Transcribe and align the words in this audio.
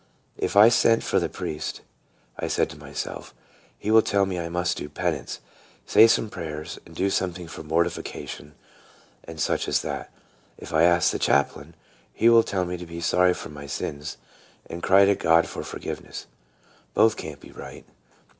"If 0.49 0.55
I 0.55 0.69
send 0.69 1.03
for 1.03 1.19
the 1.19 1.29
priest," 1.29 1.81
I 2.39 2.47
said 2.47 2.71
to 2.71 2.75
myself," 2.79 3.35
he 3.77 3.91
will 3.91 4.01
tell 4.01 4.25
me 4.25 4.39
I 4.39 4.49
must 4.49 4.75
do 4.75 4.89
penance, 4.89 5.41
say 5.85 6.07
so 6.07 6.23
many 6.23 6.31
prayers, 6.31 6.79
and 6.87 6.95
do 6.95 7.11
something 7.11 7.47
for 7.47 7.61
mortification, 7.61 8.55
and 9.25 9.39
such 9.39 9.67
as 9.67 9.83
that. 9.83 10.09
If 10.57 10.73
I 10.73 10.85
ask 10.85 11.11
the 11.11 11.19
chaplain, 11.19 11.75
he 12.15 12.29
will 12.29 12.41
tell 12.41 12.65
me 12.65 12.77
to 12.77 12.85
be 12.87 12.99
sorry 12.99 13.35
for 13.35 13.49
my 13.49 13.67
sins, 13.67 14.17
and 14.67 14.81
cry 14.81 15.05
to 15.05 15.13
God 15.13 15.47
for 15.47 15.61
forgiveness. 15.61 16.25
Both 16.95 17.15
can't 17.15 17.39
be 17.39 17.51
right." 17.51 17.85